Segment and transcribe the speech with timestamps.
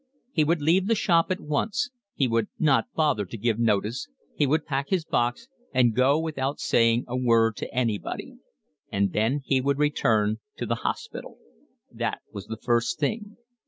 [0.31, 4.47] He would leave the shop at once, he would not bother to give notice, he
[4.47, 8.37] would pack his box and go without saying a word to anybody;
[8.91, 11.37] and then he would return to the hospital.
[11.91, 13.37] That was the first thing.